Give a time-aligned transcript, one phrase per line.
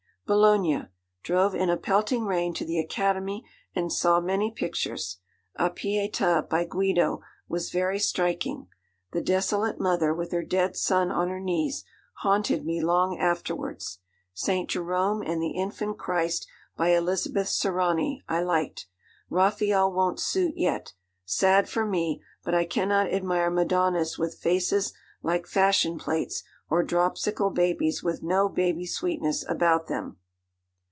[0.27, 0.83] 'Bologna.
[1.23, 5.17] Drove in a pelting rain to the Academy, and saw many pictures.
[5.57, 8.67] A Pietà, by Guido, was very striking.
[9.11, 11.83] The desolate mother, with her dead son on her knees,
[12.19, 13.99] haunted me long afterwards.
[14.33, 14.69] St.
[14.69, 16.47] Jerome and the infant Christ,
[16.77, 18.87] by Elizabeth Sirani, I liked.
[19.29, 20.93] Raphael won't suit yet.
[21.25, 27.49] Sad for me, but I cannot admire Madonnas with faces like fashion plates, or dropsical
[27.49, 30.15] babies with no baby sweetness about them.